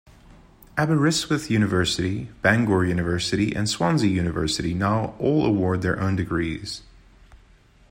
[0.79, 6.81] Aberystwyth University, Bangor University, and Swansea University now all award their own degrees.